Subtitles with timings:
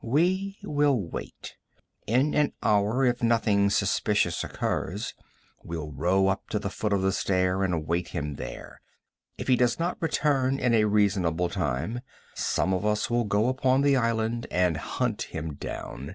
[0.03, 1.57] We will wait.
[2.07, 5.13] In an hour, if nothing suspicious occurs,
[5.63, 8.81] we'll row up to the foot of the stair and await him there.
[9.37, 12.01] If he does not return in a reasonable time,
[12.33, 16.09] some of us will go upon the island and hunt him down.